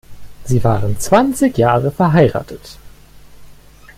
[0.45, 2.79] Sie waren zwanzig Jahre verheiratet.